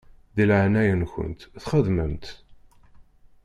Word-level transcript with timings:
Di 0.35 0.45
leɛnaya-nkent 0.49 1.41
xedmemt-t. 1.65 2.25